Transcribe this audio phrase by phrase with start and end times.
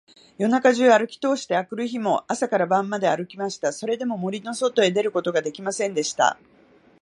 [0.39, 3.71] 夜中じゅうあるきとおして、あくる日も朝から晩まであるきました。
[3.71, 6.39] それでも、森のそとに出ることができませんでした。